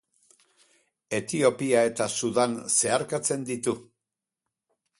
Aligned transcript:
Etiopia 1.17 1.83
eta 1.89 2.07
Sudan 2.21 2.57
zeharkatzen 2.77 3.45
ditu. 3.51 3.75